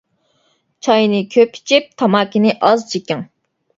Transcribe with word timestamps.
چاينى 0.87 1.19
كۆپ 1.35 1.59
ئىچىپ، 1.59 1.93
تاماكىنى 2.03 2.59
ئاز 2.71 2.87
چېكىڭ. 2.95 3.23